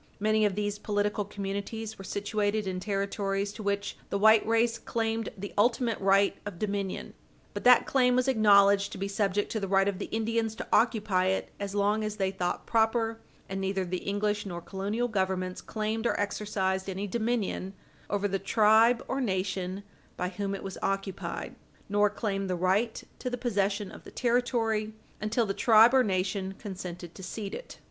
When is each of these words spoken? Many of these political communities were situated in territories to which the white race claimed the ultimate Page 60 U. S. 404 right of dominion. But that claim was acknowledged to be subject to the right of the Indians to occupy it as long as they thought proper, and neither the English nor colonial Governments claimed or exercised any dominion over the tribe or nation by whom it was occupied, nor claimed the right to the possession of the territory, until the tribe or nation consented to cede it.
Many 0.19 0.45
of 0.45 0.55
these 0.55 0.79
political 0.79 1.23
communities 1.23 1.95
were 1.99 2.03
situated 2.03 2.65
in 2.65 2.79
territories 2.79 3.53
to 3.53 3.61
which 3.61 3.95
the 4.09 4.17
white 4.17 4.43
race 4.47 4.79
claimed 4.79 5.29
the 5.37 5.53
ultimate 5.59 5.99
Page 5.99 6.05
60 6.05 6.05
U. 6.05 6.09
S. 6.09 6.37
404 6.43 6.47
right 6.47 6.51
of 6.53 6.57
dominion. 6.59 7.13
But 7.53 7.63
that 7.65 7.85
claim 7.85 8.15
was 8.15 8.27
acknowledged 8.27 8.91
to 8.93 8.97
be 8.97 9.07
subject 9.07 9.51
to 9.51 9.59
the 9.59 9.67
right 9.67 9.87
of 9.87 9.99
the 9.99 10.05
Indians 10.07 10.55
to 10.55 10.67
occupy 10.73 11.27
it 11.27 11.51
as 11.59 11.75
long 11.75 12.03
as 12.03 12.15
they 12.15 12.31
thought 12.31 12.65
proper, 12.65 13.21
and 13.47 13.61
neither 13.61 13.85
the 13.85 13.97
English 13.99 14.43
nor 14.43 14.59
colonial 14.59 15.07
Governments 15.07 15.61
claimed 15.61 16.07
or 16.07 16.19
exercised 16.19 16.89
any 16.89 17.05
dominion 17.05 17.75
over 18.09 18.27
the 18.27 18.39
tribe 18.39 19.05
or 19.07 19.21
nation 19.21 19.83
by 20.17 20.29
whom 20.29 20.55
it 20.55 20.63
was 20.63 20.79
occupied, 20.81 21.53
nor 21.87 22.09
claimed 22.09 22.49
the 22.49 22.55
right 22.55 23.03
to 23.19 23.29
the 23.29 23.37
possession 23.37 23.91
of 23.91 24.03
the 24.03 24.09
territory, 24.09 24.93
until 25.21 25.45
the 25.45 25.53
tribe 25.53 25.93
or 25.93 26.03
nation 26.03 26.55
consented 26.57 27.13
to 27.13 27.21
cede 27.21 27.53
it. 27.53 27.77